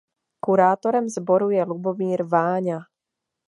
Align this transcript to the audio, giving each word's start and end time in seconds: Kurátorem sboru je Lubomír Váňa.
Kurátorem 0.39 1.07
sboru 1.09 1.49
je 1.49 1.63
Lubomír 1.65 2.23
Váňa. 2.23 2.79